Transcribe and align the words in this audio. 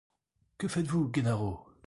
Que 0.57 0.67
faites-vous, 0.67 1.11
Gennaro? 1.13 1.59